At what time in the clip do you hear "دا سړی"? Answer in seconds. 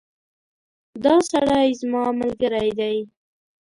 1.03-1.67